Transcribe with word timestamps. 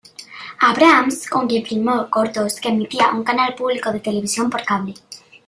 Abrams, 0.61 1.27
con 1.29 1.45
quien 1.47 1.63
filmó 1.63 2.09
cortos 2.09 2.59
que 2.59 2.69
emitía 2.69 3.11
un 3.11 3.23
canal 3.23 3.53
público 3.53 3.91
de 3.91 3.99
televisión 3.99 4.49
por 4.49 4.63
cable. 4.63 4.95